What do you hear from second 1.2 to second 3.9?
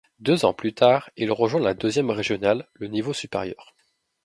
rejoint la deuxième régionale, le niveau supérieur.